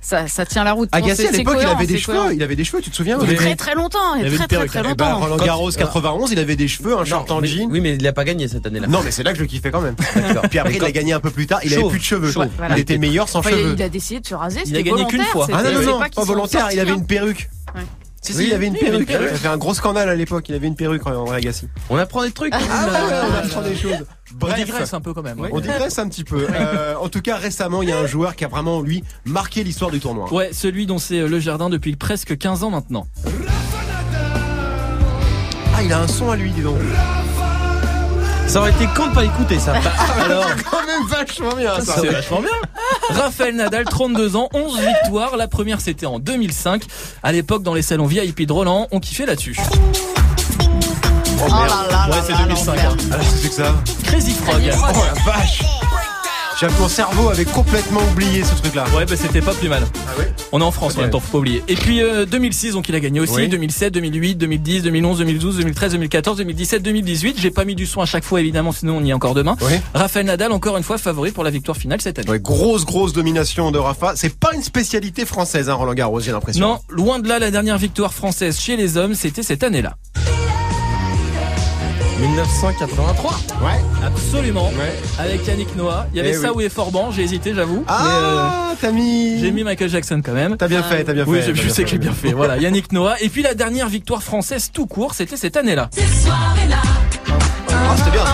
[0.00, 0.90] ça, ça tient la route.
[0.92, 3.18] Non, Agassi à l'époque il avait des cheveux, il avait des cheveux, tu te souviens
[3.18, 4.68] très très longtemps, il y Il a avait très une très perruque.
[4.70, 5.20] très Eh ben, longtemps.
[5.20, 7.68] Roland Garros 91, il avait des cheveux, un short en mais- jean.
[7.70, 8.86] Oui, mais il a pas gagné cette année-là.
[8.86, 9.94] Non, mais c'est là que je le kiffais quand même.
[10.50, 11.60] Puis après, il a gagné un peu plus tard.
[11.64, 12.30] Il avait plus de cheveux.
[12.56, 12.76] Voilà.
[12.76, 13.74] Il était meilleur sans Enfin, cheveux.
[13.76, 15.46] il a décidé de se raser, Il a gagné qu'une fois.
[15.52, 16.68] Ah non, non, non, pas volontaire.
[16.72, 17.48] Il avait une perruque.
[17.74, 17.82] Ouais.
[18.22, 19.08] Si, si, Oui, il avait une oui, il avait perruque.
[19.10, 19.30] une perruque.
[19.32, 20.48] Il a fait un gros scandale à l'époque.
[20.48, 21.68] Il avait une perruque, André Agassi.
[21.90, 22.54] On apprend des trucs.
[22.56, 22.86] Ah,
[23.30, 24.06] on apprend des choses.
[24.32, 24.54] On Bref.
[24.64, 25.38] digresse un peu quand même.
[25.40, 25.50] ouais.
[25.52, 26.46] On digresse un petit peu.
[26.50, 29.62] Euh, en tout cas, récemment, il y a un joueur qui a vraiment, lui, marqué
[29.62, 30.32] l'histoire du tournoi.
[30.32, 33.06] Ouais, celui dont c'est euh, le jardin depuis presque 15 ans maintenant.
[35.76, 36.78] Ah, il a un son à lui, dis donc.
[38.46, 39.72] Ça aurait été con de pas écouter ça.
[40.24, 41.96] Alors, Quand même vachement bien, ça.
[42.00, 42.50] C'est vachement bien.
[43.10, 45.36] Raphaël Nadal, 32 ans, 11 victoires.
[45.36, 46.82] La première, c'était en 2005.
[47.22, 49.56] À l'époque, dans les salons VIP de Roland, on kiffait là-dessus.
[50.60, 52.10] Oh, merde.
[52.10, 52.78] Ouais, c'est 2005.
[52.78, 52.96] hein.
[53.12, 54.62] Ah, c'est que ça Crazy Frog.
[54.72, 55.62] Oh la vache
[56.60, 58.84] J'ai mon cerveau avait complètement oublié ce truc-là.
[58.96, 59.82] Ouais, bah c'était pas plus mal.
[60.06, 61.02] Ah ouais On est en France en Ok.
[61.02, 61.62] même temps, faut pas oublier.
[61.66, 63.34] Et puis euh, 2006, donc il a gagné aussi.
[63.34, 63.48] Oui.
[63.48, 67.36] 2007, 2008, 2010, 2011, 2012, 2013, 2014, 2017, 2018.
[67.40, 69.56] J'ai pas mis du son à chaque fois évidemment, sinon on y est encore demain.
[69.62, 69.72] Oui.
[69.94, 72.30] Raphaël Nadal, encore une fois favori pour la victoire finale cette année.
[72.30, 74.12] Ouais, grosse, grosse domination de Rafa.
[74.14, 76.64] C'est pas une spécialité française, hein, Roland Garros, j'ai l'impression.
[76.66, 79.96] Non, loin de là, la dernière victoire française chez les hommes, c'était cette année-là.
[82.18, 83.32] 1983.
[83.62, 83.80] Ouais.
[84.04, 84.68] Absolument.
[84.70, 84.94] Ouais.
[85.18, 86.06] Avec Yannick Noah.
[86.12, 86.66] Il y avait Eh ça oui.
[86.66, 87.84] ou Forban, j'ai hésité, j'avoue.
[87.86, 89.40] mais, euh, Ah, t'as mis.
[89.40, 90.56] j'ai mis Michael Jackson quand même.
[90.56, 91.46] T'as bien fait, t'as bien Oui, fait.
[91.54, 92.32] je, t'as je sais que j'ai bien fait.
[92.32, 93.16] Voilà, Yannick Noah.
[93.20, 95.90] Et puis la dernière victoire française tout court, c'était cette année-là.
[95.96, 98.32] Ah, c'était bien ça.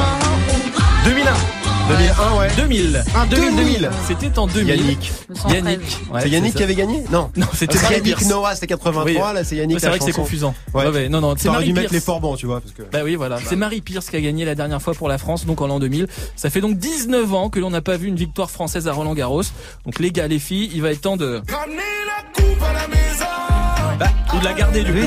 [1.04, 1.59] 2001.
[1.96, 2.48] 2001, ouais.
[2.56, 3.04] 2000.
[3.14, 3.90] Ah, 2000, 2000.
[4.06, 4.68] C'était en 2000.
[4.76, 5.12] Yannick.
[5.28, 5.54] 213.
[5.54, 5.80] Yannick.
[6.12, 7.30] Ouais, c'est Yannick qui avait gagné Non.
[7.36, 8.30] Non, c'était Marie Yannick Pierce.
[8.30, 9.34] Noah, c'était 83, Oui.
[9.34, 10.54] là c'est Yannick Ouais, c'est la vrai que c'est confusant.
[10.72, 10.84] Ouais.
[10.84, 11.92] Ouais, ouais, non, non, c'est T'aurais Marie dû mettre Pierce.
[11.94, 12.60] les forbans, tu vois.
[12.60, 12.82] Parce que...
[12.92, 13.38] Bah oui, voilà.
[13.44, 15.78] C'est Marie Pierce qui a gagné la dernière fois pour la France, donc en l'an
[15.80, 16.06] 2000.
[16.36, 19.14] Ça fait donc 19 ans que l'on n'a pas vu une victoire française à Roland
[19.14, 19.42] Garros.
[19.84, 21.42] Donc les gars, les filles, il va être temps de...
[23.98, 24.98] Bah, ou de la garder du coup.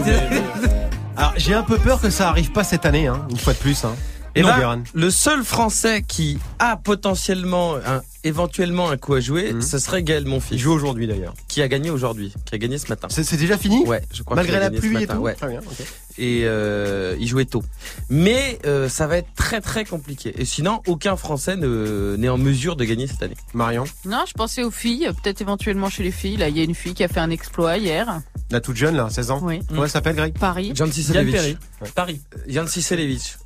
[1.15, 3.57] Alors, j'ai un peu peur que ça arrive pas cette année, hein, une fois de
[3.59, 3.83] plus.
[3.85, 3.95] Hein.
[4.35, 9.53] Et Non, ben, le seul Français qui a potentiellement, un, éventuellement un coup à jouer,
[9.53, 9.61] Mhm.
[9.61, 11.35] ce serait Gaël Il Monfils, joue aujourd'hui d'ailleurs.
[11.47, 13.07] qui a gagné aujourd'hui, qui a gagné ce matin.
[13.11, 15.35] C'est déjà fini Ouais, je crois Malgré la pluie et tout Ouais.
[15.35, 15.85] Très bien, ok.
[16.17, 17.63] Et euh, il jouait tôt.
[18.09, 20.33] Mais euh, ça va être très très compliqué.
[20.39, 23.37] Et sinon, aucun Français ne- n'est en mesure de gagner cette année.
[23.53, 26.37] Marion, Non, je pensais aux filles, peut-être éventuellement chez les filles.
[26.37, 28.21] Là, il y a une fille qui a fait un exploit hier.
[28.51, 29.39] la toute jeune là, 16 ans.
[29.41, 29.59] Oui.
[29.67, 30.33] Comment elle s'appelle Greg.
[30.37, 30.71] Paris.
[30.75, 31.33] Jan Siselevich.
[31.33, 31.57] Perry.
[31.95, 32.21] Paris.
[32.47, 33.37] Jan Siselevich.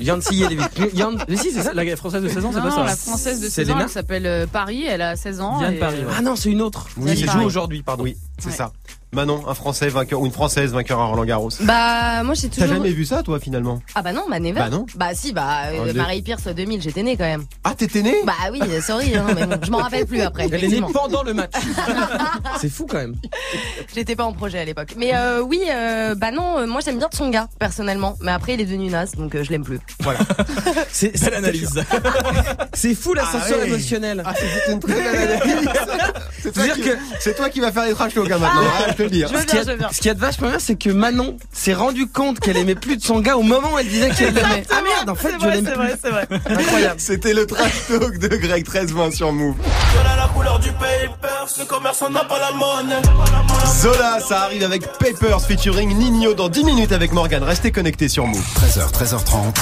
[0.00, 0.56] Yancy et les
[0.94, 1.12] Yan...
[1.28, 2.84] Mais si, c'est ça, la française de 16 ans, c'est pas non, ça.
[2.84, 5.68] la française de C'est 16 ans, elle s'appelle euh, Paris, elle a 16 ans.
[5.68, 6.12] Et, Paris, ouais.
[6.16, 6.86] Ah non, c'est une autre.
[6.96, 8.04] Oui, qui joue aujourd'hui, pardon.
[8.04, 8.54] Oui, c'est Ouais.
[8.54, 8.72] ça.
[9.12, 11.48] Manon, un Français vainqueur ou une Française vainqueur à Roland Garros.
[11.60, 12.76] Bah, moi j'ai T'as toujours.
[12.76, 13.80] jamais vu ça, toi, finalement?
[13.94, 14.58] Ah bah non, bah never.
[14.60, 14.84] Bah non.
[14.96, 17.44] Bah si, bah euh, Oh, l'ai- Marie Pierce 2000, j'étais née quand même.
[17.64, 20.48] Ah, t'étais né Bah oui, euh, sorry, hein, mais bon, je m'en rappelle plus après.
[20.52, 21.52] Elle est née pendant le match.
[22.60, 23.14] c'est fou quand même.
[23.94, 24.94] J'étais pas en projet à l'époque.
[24.98, 28.16] Mais euh, oui, euh, bah non, euh, moi j'aime bien son gars personnellement.
[28.20, 29.78] Mais après il est devenu naze, donc euh, je l'aime plus.
[30.00, 30.18] Voilà.
[30.90, 31.80] C'est Belle analyse.
[32.74, 33.68] C'est fou l'ascenseur Ah ouais.
[33.68, 34.22] émotionnel.
[34.26, 35.68] Ah, c'est une très belle analyse.
[36.42, 36.82] C'est toi, C'est-à-dire qui...
[36.82, 39.28] que- c'est toi qui vas faire les trash talk hein, maintenant, ah, je te le.
[39.28, 39.88] Je veux Ce qui bien, je veux bien.
[39.88, 42.74] est, ce qui est de vachement bien, c'est que Manon s'est rendu compte qu'elle aimait
[42.74, 44.64] plus de son gars au moment où elle disait qu'elle l'aimait.
[44.70, 45.92] Ah merde, en fait, je l'aime plus.
[46.02, 46.26] c'est vrai.
[46.30, 47.00] Incroyable.
[47.00, 49.54] C'était le trash talk de Greg 13 sur Move.
[50.16, 53.02] la couleur du papers, le commerçant n'a pas la monnaie.
[53.80, 57.42] Zola, ça arrive avec Papers featuring Nino dans 10 minutes avec Morgan.
[57.42, 58.40] Restez connectés sur Move.
[58.40, 59.52] 13h, 13h30.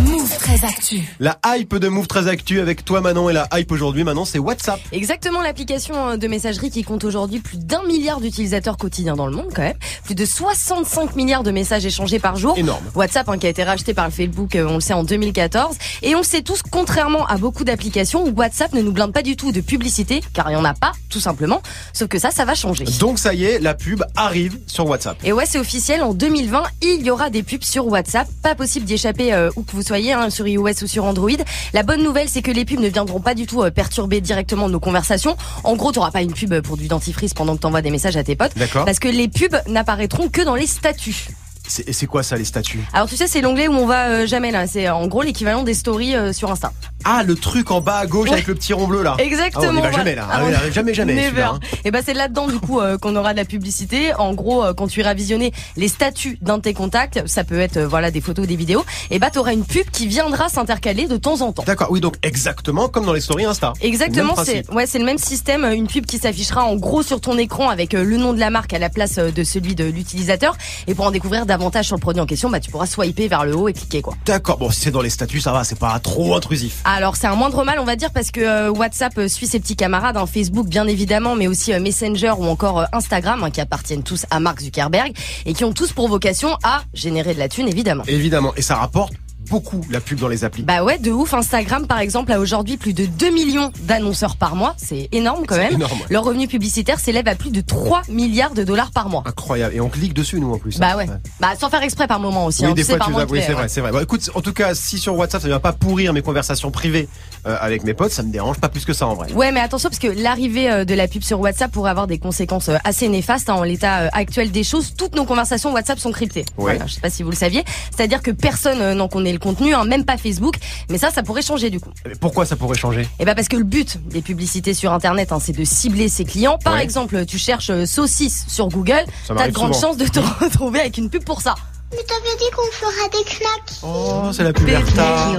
[0.00, 1.02] Move très actu.
[1.20, 4.40] La hype de Move très actu avec toi Manon et la hype aujourd'hui Manon c'est
[4.40, 4.80] WhatsApp.
[4.90, 9.36] Exactement l'application euh, de messagerie qui compte aujourd'hui plus d'un milliard d'utilisateurs quotidiens dans le
[9.36, 9.76] monde quand même.
[10.02, 12.58] Plus de 65 milliards de messages échangés par jour.
[12.58, 12.82] Énorme.
[12.96, 15.76] WhatsApp hein, qui a été racheté par le Facebook, euh, on le sait, en 2014.
[16.02, 19.36] Et on le sait tous, contrairement à beaucoup d'applications, WhatsApp ne nous blinde pas du
[19.36, 21.62] tout de publicité, car il n'y en a pas, tout simplement.
[21.92, 22.84] Sauf que ça, ça va changer.
[22.98, 25.18] Donc ça y est, la pub arrive sur WhatsApp.
[25.22, 26.02] Et ouais, c'est officiel.
[26.02, 28.26] En 2020, il y aura des pubs sur WhatsApp.
[28.42, 31.30] Pas possible d'y échapper euh, où que vous soyez, hein, sur iOS ou sur Android.
[31.72, 34.68] La bonne nouvelle, c'est que les pubs ne viendront pas du tout euh, perturber directement
[34.68, 35.36] nos conversations.
[35.62, 38.24] En gros, t'auras pas une pub pour du dentifrice pendant que t'envoies des messages à
[38.24, 38.56] tes potes.
[38.56, 38.84] D'accord.
[38.84, 41.28] Parce que les pubs n'apparaîtront que dans les statuts.
[41.66, 44.08] C'est et c'est quoi ça les statuts Alors tu sais, c'est l'onglet où on va
[44.08, 44.66] euh, jamais là.
[44.66, 46.72] C'est euh, en gros l'équivalent des stories euh, sur Insta.
[47.04, 48.34] Ah le truc en bas à gauche Ouais.
[48.34, 49.16] avec le petit rond bleu là.
[49.18, 49.64] Exactement.
[49.66, 49.96] Ah, on y va voilà.
[49.96, 50.26] jamais là.
[50.30, 51.14] Ah, Ah, jamais jamais.
[51.14, 51.42] Never.
[51.42, 51.60] hein.
[51.84, 54.14] Et ben c'est là-dedans du coup euh, qu'on aura de la publicité.
[54.14, 57.78] En gros, quand tu iras visionner les statuts d'un de tes contacts, ça peut être
[57.80, 58.84] voilà des photos, des vidéos.
[59.10, 61.64] Et bah t'auras une pub qui viendra s'intercaler de temps en temps.
[61.66, 63.72] D'accord, oui donc exactement comme dans les stories Insta.
[63.80, 67.38] Exactement, c'est ouais, c'est le même système, une pub qui s'affichera en gros sur ton
[67.38, 70.56] écran avec le nom de la marque à la place de celui de l'utilisateur.
[70.86, 73.44] Et pour en découvrir davantage sur le produit en question, bah tu pourras swiper vers
[73.44, 74.14] le haut et cliquer quoi.
[74.26, 76.80] D'accord, bon si c'est dans les statuts ça va, c'est pas trop intrusif.
[76.84, 79.60] Alors c'est un moindre mal on va dire parce que euh, WhatsApp euh, suit ses
[79.60, 83.50] petits camarades, hein, Facebook bien évidemment, mais aussi euh, Messenger ou encore euh, Instagram hein,
[83.50, 85.12] qui appartiennent tous à Mark Zuckerberg
[85.46, 88.04] et qui ont tous pour vocation à générer de la thune évidemment.
[88.08, 89.12] Évidemment, et ça rapporte
[89.48, 90.62] beaucoup la pub dans les applis.
[90.62, 91.34] Bah ouais, de ouf.
[91.34, 94.74] Instagram, par exemple, a aujourd'hui plus de 2 millions d'annonceurs par mois.
[94.76, 95.74] C'est énorme quand même.
[95.74, 95.98] énorme.
[96.10, 99.22] Leur revenu publicitaire s'élève à plus de 3 milliards de dollars par mois.
[99.26, 100.78] Incroyable, et on clique dessus nous en plus.
[100.78, 101.06] Bah ouais.
[101.40, 102.64] Bah sans faire exprès par moment aussi.
[102.64, 102.74] Oui, hein.
[102.74, 103.26] des fois tu vas.
[103.26, 103.54] Oui, c'est ouais.
[103.54, 103.92] vrai, c'est vrai.
[103.92, 106.70] Bon, écoute, en tout cas, si sur WhatsApp ça ne va pas pourrir mes conversations
[106.70, 107.08] privées
[107.46, 109.32] euh, avec mes potes, ça me dérange pas plus que ça en vrai.
[109.32, 112.18] Ouais, mais attention parce que l'arrivée euh, de la pub sur WhatsApp pourrait avoir des
[112.18, 114.94] conséquences euh, assez néfastes hein, en l'état actuel des choses.
[114.96, 116.44] Toutes nos conversations WhatsApp sont cryptées.
[116.56, 116.74] Ouais.
[116.74, 117.64] Voilà, je sais pas si vous le saviez.
[117.94, 120.56] C'est-à-dire que personne n'en connaît le contenu, hein, même pas Facebook.
[120.90, 121.90] Mais ça, ça pourrait changer du coup.
[122.20, 123.06] Pourquoi ça pourrait changer?
[123.20, 126.24] Et bah parce que le but des publicités sur Internet, hein, c'est de cibler ses
[126.24, 126.58] clients.
[126.62, 126.82] Par Ouais.
[126.84, 129.88] exemple, tu cherches euh, saucisse sur Google, t'as de grandes souvent.
[129.88, 131.54] chances de te retrouver avec une pub pour ça.
[131.96, 133.78] Mais t'avais dit qu'on fera des knacks.
[133.82, 135.38] Oh, c'est la pub Erta.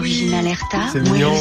[0.92, 1.34] C'est mignon.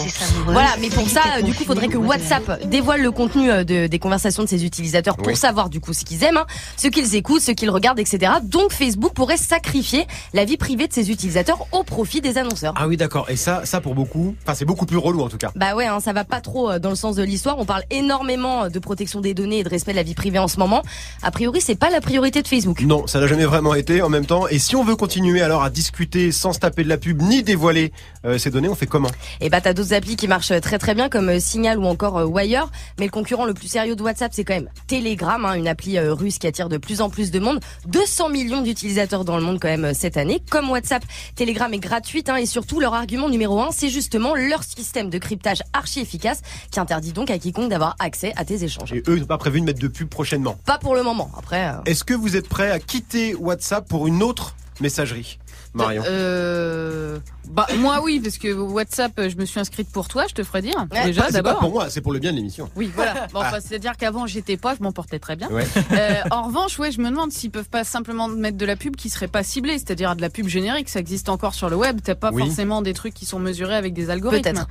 [0.47, 3.99] Voilà, mais pour ça, du coup, faudrait que WhatsApp dévoile le contenu euh, de- des
[3.99, 5.37] conversations de ses utilisateurs pour Oui.
[5.37, 6.47] savoir du coup ce qu'ils aiment, hein,
[6.77, 8.33] ce qu'ils écoutent, ce qu'ils regardent, etc.
[8.43, 12.75] Donc Facebook pourrait sacrifier la vie privée de ses utilisateurs au profit des annonceurs.
[12.77, 13.27] Ah oui, d'accord.
[13.31, 15.51] Et ça, ça pour beaucoup, enfin c'est beaucoup plus relou en tout cas.
[15.57, 17.59] Bah ouais, hein, ça va pas trop euh, dans le sens de l'histoire.
[17.59, 20.39] On parle énormément euh, de protection des données et de respect de la vie privée
[20.39, 20.83] en ce moment.
[21.23, 22.81] A priori, c'est pas la priorité de Facebook.
[22.81, 24.49] Non, ça n'a jamais vraiment été en même temps.
[24.49, 27.43] Et si on veut continuer alors à discuter sans se taper de la pub ni
[27.43, 27.93] dévoiler
[28.25, 29.11] euh, ces données, on fait comment?
[29.43, 32.17] Et bah t'as d'autres applis qui marchent très très bien comme euh, Signal ou encore
[32.17, 35.53] euh, Wire, mais le concurrent le plus sérieux de WhatsApp c'est quand même Telegram, hein,
[35.57, 39.37] une appli russe qui attire de plus en plus de monde, 200 millions d'utilisateurs dans
[39.37, 40.41] le monde quand même cette année.
[40.51, 41.03] Comme WhatsApp,
[41.37, 45.19] Telegram est gratuite hein, et surtout leur argument numéro un c'est justement leur système de
[45.19, 46.41] cryptage archi efficace
[46.71, 48.95] qui interdit donc à quiconque d'avoir accès à tes échanges.
[48.95, 50.57] Et eux, ils n'ont pas prévu de mettre de pub prochainement?
[50.65, 51.31] Pas pour le moment.
[51.37, 51.69] Après.
[51.69, 55.39] euh, Est-ce que vous êtes prêt à quitter WhatsApp pour une autre messagerie
[55.75, 57.19] Marion Euh,
[57.51, 60.63] bah moi oui parce que WhatsApp je me suis inscrite pour toi je te ferai
[60.63, 61.05] dire Ouais.
[61.07, 62.71] déjà pas d'abord pour moi, c'est pour le bien de l'émission.
[62.77, 63.49] oui voilà bon, Ah.
[63.49, 65.65] enfin, c'est à dire qu'avant j'étais pas je m'en portais très bien Ouais.
[65.93, 68.97] Euh, en revanche ouais je me demande s'ils peuvent pas simplement mettre de la pub
[68.97, 72.01] qui serait pas ciblée c'est-à-dire de la pub générique ça existe encore sur le web
[72.03, 72.43] t'as pas Oui.
[72.47, 74.69] forcément des trucs qui sont mesurés avec des algorithmes Peut-être.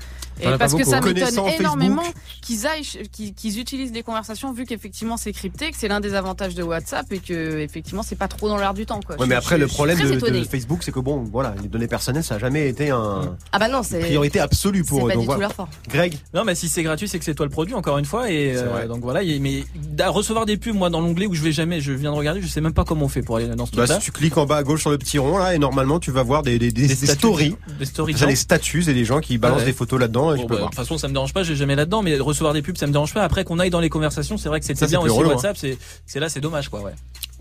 [0.55, 1.01] et parce que ça hein.
[1.01, 2.03] m'étonne énormément
[2.41, 6.55] qu'ils aillent qu'ils utilisent des conversations vu qu'effectivement c'est crypté que c'est l'un des avantages
[6.55, 9.29] de WhatsApp et que effectivement c'est pas trop dans l'air du temps quoi Ouais, Je-
[9.29, 12.35] mais après je- le problème de, Facebook, c'est que bon, voilà, les données personnelles, ça
[12.35, 15.09] a jamais été un Ah bah non, c'est priorité absolue pour eux.
[15.09, 15.47] pas Donc du tout voilà.
[15.47, 15.69] leur fort.
[15.89, 18.31] Greg, Non, mais si c'est gratuit, c'est que c'est toi le produit, encore une fois.
[18.31, 19.21] Et euh, donc voilà.
[19.39, 19.63] Mais
[19.99, 22.41] à recevoir des pubs, moi, dans l'onglet où je vais jamais, je viens de regarder,
[22.41, 23.99] je sais même pas comment on fait pour aller dans ce bah, truc-là.
[23.99, 26.11] si tu cliques en bas à gauche sur le petit rond là, et normalement tu
[26.11, 28.13] vas voir des, des, des, des stories, des stories.
[28.27, 29.65] les statuts et les gens qui balancent ouais.
[29.65, 30.35] des photos là-dedans.
[30.35, 32.61] Bon, bah, de toute façon, ça me dérange pas, j'ai jamais là-dedans, mais recevoir des
[32.61, 33.23] pubs, ça me dérange pas.
[33.23, 35.33] Après qu'on aille dans les conversations, c'est vrai que c'était c'est bien aussi relou, hein.
[35.35, 36.93] WhatsApp, c'est, c'est là, c'est dommage, quoi, ouais.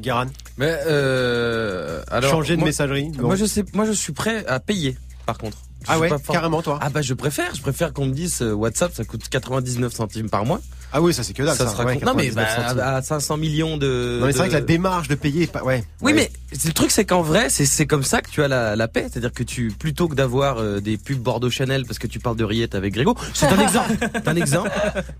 [0.02, 0.26] Guéran,
[0.58, 3.08] Mais euh, alors, changer de moi, messagerie.
[3.10, 3.28] non.
[3.28, 4.96] Moi je sais, moi je suis prêt à payer.
[5.24, 5.56] Par contre.
[5.82, 6.78] Je ah ouais, carrément toi.
[6.80, 10.30] Ah bah je préfère, je préfère qu'on me dise euh, WhatsApp ça coûte 99 centimes
[10.30, 10.60] par mois.
[10.92, 11.56] Ah oui, ça c'est que dalle.
[11.56, 14.18] ça Ça, sera ouais, non mais 99 bah, à 500 millions de.
[14.20, 15.62] Non mais c'est vrai que la démarche de payer, pas...
[15.64, 15.84] ouais.
[16.00, 16.28] Oui, Ouais.
[16.52, 18.88] mais le truc, c'est qu'en vrai, c'est c'est comme ça que tu as la, la
[18.88, 19.06] paix.
[19.10, 22.36] C'est-à-dire que tu, plutôt que d'avoir euh, des pubs Bordeaux Chanel parce que tu parles
[22.36, 23.92] de rillettes avec Grégo, c'est un exemple,
[24.26, 24.70] un exemple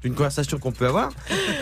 [0.03, 1.11] d'une conversation qu'on peut avoir.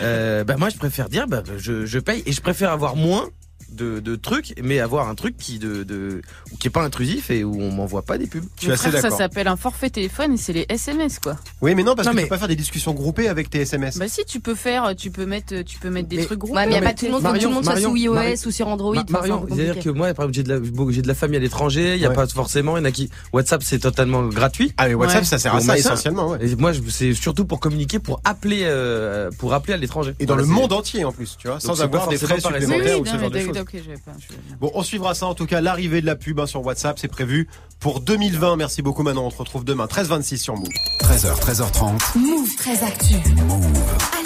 [0.03, 3.29] Euh, bah moi, je préfère dire, bah, je, je paye et je préfère avoir moins
[3.71, 6.21] de, de trucs, mais avoir un truc qui de, de
[6.59, 8.43] qui est pas intrusif et où on m'envoie pas des pubs.
[8.57, 9.17] Je suis assez frère, ça d'accord.
[9.17, 11.37] s'appelle un forfait téléphone et c'est les SMS quoi.
[11.61, 13.49] Oui, mais non, parce Non, que mais- tu peux pas faire des discussions groupées avec
[13.49, 13.97] tes SMS.
[13.97, 16.55] Bah si tu peux faire, tu peux mettre, tu peux mettre des Mais- trucs groupés.
[16.57, 17.55] Ouais, mais y a Non, pas mais tout le monde, faut que Marion, tout le
[17.55, 18.95] monde soit sous iOS Marion, ou sur Android.
[18.95, 21.39] Ma- Marion, c'est-à-dire que moi, par exemple, j'ai de la, j'ai de la famille à
[21.39, 22.15] l'étranger, il y a Ouais.
[22.15, 24.73] pas forcément, il y en a qui, WhatsApp c'est totalement gratuit.
[24.77, 25.25] Ah mais WhatsApp, Ouais.
[25.25, 26.29] ça sert à ça essentiellement.
[26.29, 26.45] Ouais.
[26.45, 30.13] Et moi, c'est surtout pour communiquer, pour appeler, euh, pour appeler à l'étranger.
[30.19, 33.05] Et dans le monde entier en plus, tu vois, sans avoir des frais supplémentaires ou
[33.05, 33.57] ce genre de choses.
[33.63, 36.15] D'accord, ok, j'avais pas- je- Bon, on suivra ça en tout cas, l'arrivée de la
[36.15, 37.47] pub hein, sur WhatsApp, c'est prévu
[37.79, 38.55] pour 2020.
[38.57, 40.67] Merci beaucoup Manon, on te retrouve demain 13h26 sur Move.
[41.01, 42.17] 13h, 13h30.
[42.19, 43.15] Move très actu.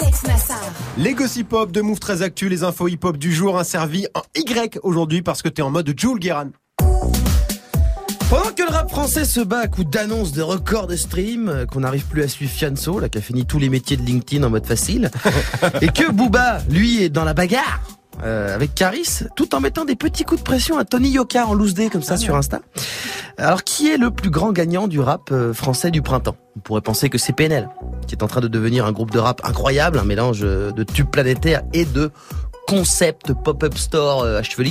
[0.00, 0.58] Alex Nassar.
[0.98, 4.22] Les gossip hop de Move très Actu, les infos hip hop du jour, servi en
[4.34, 6.50] Y aujourd'hui parce que t'es en mode Jules Guéran.
[8.28, 11.64] Pendant que le rap français se bat à coups d'annonces de records de stream, euh,
[11.64, 14.42] qu'on n'arrive plus à suivre Fianso, là, qui a fini tous les métiers de LinkedIn
[14.42, 15.12] en mode facile,
[15.80, 17.80] et que Booba, lui, est dans la bagarre.
[18.22, 21.54] Euh, avec Caris, tout en mettant des petits coups de pression à Tony Yoka en
[21.54, 22.60] loose day comme ça sur Insta.
[23.36, 26.36] Alors qui est le plus grand gagnant du rap euh, français du printemps?
[26.56, 27.68] On pourrait penser que c'est PNL,
[28.06, 30.82] qui est en train de devenir un groupe de rap incroyable, un mélange euh, de
[30.82, 32.10] tubes planétaires et de
[32.66, 34.64] concept pop-up store à cheveux.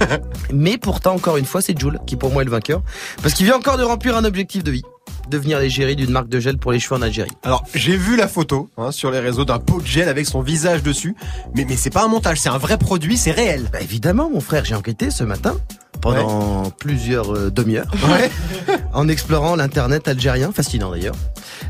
[0.52, 2.82] Mais pourtant, encore une fois, c'est Jules qui pour moi est le vainqueur.
[3.22, 4.82] Parce qu'il vient encore de remplir un objectif de vie.
[5.30, 7.30] Devenir l'égérie d'une marque de gel pour les cheveux en Algérie.
[7.44, 10.42] Alors j'ai vu la photo hein, sur les réseaux d'un pot de gel avec son
[10.42, 11.14] visage dessus,
[11.54, 13.68] mais mais c'est pas un montage, c'est un vrai produit, c'est réel.
[13.72, 15.56] Bah évidemment, mon frère, j'ai enquêté ce matin
[16.00, 18.30] pendant plusieurs euh, demi-heures Ouais.
[18.92, 21.14] en explorant l'internet algérien, fascinant d'ailleurs.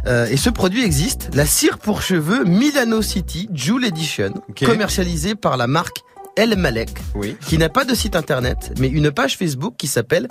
[0.06, 4.32] Euh, et ce produit existe, la cire pour cheveux Milano City Joule Edition,
[4.64, 6.02] commercialisée par la marque
[6.36, 7.36] El Malek, Oui.
[7.46, 10.28] qui n'a pas de site internet, mais une page Facebook qui s'appelle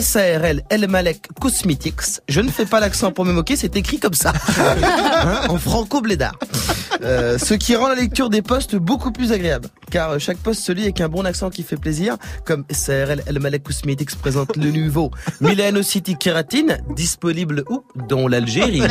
[0.00, 2.20] SARL El Malek Cosmetics.
[2.28, 6.38] Je ne fais pas l'accent pour me moquer, c'est écrit comme ça, Hein, en franco-blédard.
[7.02, 10.70] Euh, ce qui rend la lecture des posts beaucoup plus agréable, car chaque post se
[10.72, 14.70] lit avec un bon accent qui fait plaisir, comme SARL El Malek Cosmetics présente le
[14.70, 17.82] nouveau Milano City Kératine, disponible où?
[18.08, 18.82] Dans l'Algérie.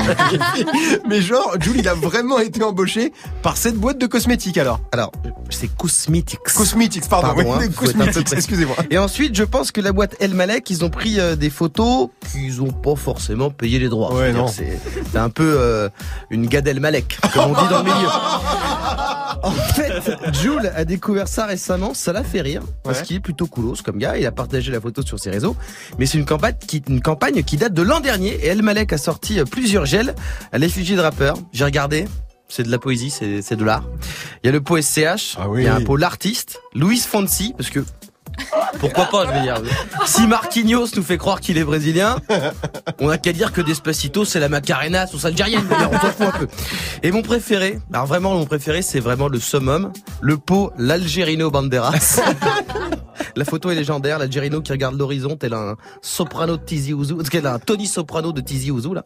[1.09, 4.81] Mais genre, Jules, il a vraiment été embauché par cette boîte de cosmétiques alors.
[4.91, 5.11] Alors,
[5.49, 6.39] c'est Cosmetics.
[6.53, 7.53] Cosmetics, pardon.
[7.53, 7.59] Hein,
[8.31, 8.75] excusez-moi.
[8.89, 12.09] Et ensuite, je pense que la boîte El Malek, ils ont pris euh, des photos
[12.31, 14.13] qu'ils ont pas forcément payé les droits.
[14.13, 14.33] Ouais.
[14.51, 14.79] C'est
[15.11, 15.89] c'est un peu euh,
[16.29, 18.07] une Gad El Malek, comme on dit dans le milieu.
[19.43, 19.93] En fait,
[20.39, 23.05] Jules a découvert ça récemment, ça l'a fait rire, parce Ouais.
[23.05, 25.55] qu'il est plutôt coolos comme gars, il a partagé la photo sur ses réseaux,
[25.97, 28.93] mais c'est une campagne qui, une campagne qui date de l'an dernier, et El Malek
[28.93, 30.13] a sorti euh, plusieurs gels
[30.51, 31.37] à l'effigie de rappeurs.
[31.53, 32.05] J'ai regardé,
[32.51, 33.83] c'est de la poésie, c'est de l'art.
[34.43, 35.61] Il y a le pot SCH, Ah oui.
[35.61, 37.79] il y a un pot l'artiste, Luis Fonsi, parce que
[38.79, 39.61] pourquoi pas, je veux dire.
[40.05, 42.15] Si Marquinhos nous fait croire qu'il est brésilien,
[42.99, 45.67] on a qu'à dire que Despacito, c'est la Macarena sauce algérienne.
[45.69, 46.47] d'ailleurs, On s'en fout un peu.
[47.03, 52.19] Et mon préféré, alors vraiment mon préféré, c'est vraiment le summum, le pot l'Algerino Banderas.
[53.35, 57.59] La photo est légendaire, l'Algerino qui regarde l'horizon, tel un soprano de Tizi Ouzou, un
[57.59, 59.05] Tony Soprano de Tizi Ouzou, là.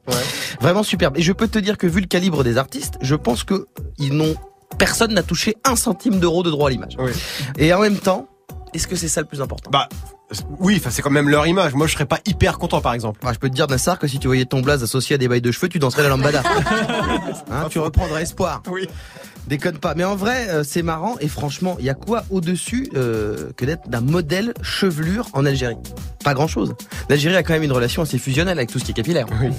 [0.61, 1.17] Vraiment superbe.
[1.17, 4.13] Et je peux te dire que vu le calibre des artistes, je pense que ils
[4.13, 4.35] n'ont,
[4.77, 6.95] personne n'a touché un centime d'euro de droit à l'image.
[6.99, 7.11] Oui.
[7.57, 8.27] Et en même temps,
[8.73, 9.69] est-ce que c'est ça le plus important?
[9.71, 9.87] Bah
[10.59, 11.73] oui, c'est quand même leur image.
[11.75, 13.19] Moi je serais pas hyper content par exemple.
[13.23, 15.27] Bah, je peux te dire, Nassar, que si tu voyais ton blaze associé à des
[15.27, 16.41] bails de cheveux, tu danserais la lambada.
[17.51, 18.63] Hein, tu reprendrais espoir.
[18.69, 18.87] Oui.
[19.47, 19.93] Déconne pas.
[19.95, 21.15] Mais en vrai, euh, c'est marrant.
[21.19, 25.77] Et franchement, il y a quoi au-dessus euh, que d'être d'un modèle chevelure en Algérie?
[26.23, 26.73] Pas grand-chose.
[27.09, 29.27] L'Algérie a quand même une relation assez fusionnelle avec tout ce qui est capillaire.
[29.41, 29.49] Oui.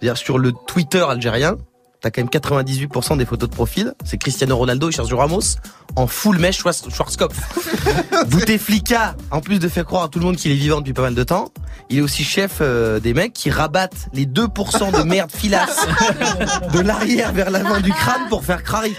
[0.00, 1.56] C'est-à-dire sur le Twitter algérien,
[2.00, 3.94] t'as quand même 98% des photos de profil.
[4.04, 5.56] C'est Cristiano Ronaldo et Sergio Ramos
[5.96, 7.36] en full mesh Schwarz- Schwarzkopf.
[8.28, 11.02] Bouteflika, en plus de faire croire à tout le monde qu'il est vivant depuis pas
[11.02, 11.50] mal de temps,
[11.90, 15.86] il est aussi chef euh, des mecs qui rabattent les 2% de merde filasse
[16.72, 18.94] de l'arrière vers l'avant du crâne pour faire crari.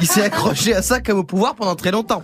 [0.00, 2.22] Il s'est accroché à ça comme au pouvoir pendant très longtemps.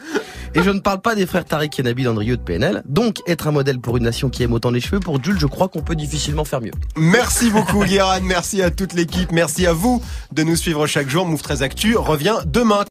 [0.54, 2.82] Et je ne parle pas des frères Tariq et Nabil Andrieux de PNL.
[2.86, 5.46] Donc, être un modèle pour une nation qui aime autant les cheveux, pour Jules, je
[5.46, 6.72] crois qu'on peut difficilement faire mieux.
[6.96, 11.26] Merci beaucoup Guéran, merci à toute l'équipe, merci à vous de nous suivre chaque jour.
[11.26, 12.84] Move 13 Actu revient demain.